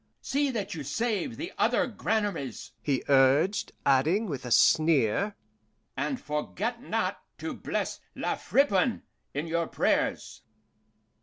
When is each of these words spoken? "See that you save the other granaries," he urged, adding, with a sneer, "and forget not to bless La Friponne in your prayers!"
"See 0.23 0.49
that 0.49 0.73
you 0.73 0.83
save 0.83 1.37
the 1.37 1.53
other 1.59 1.85
granaries," 1.85 2.71
he 2.81 3.03
urged, 3.07 3.71
adding, 3.85 4.25
with 4.25 4.45
a 4.47 4.51
sneer, 4.51 5.35
"and 5.95 6.19
forget 6.19 6.81
not 6.81 7.21
to 7.37 7.53
bless 7.53 7.99
La 8.15 8.33
Friponne 8.35 9.03
in 9.35 9.45
your 9.45 9.67
prayers!" 9.67 10.41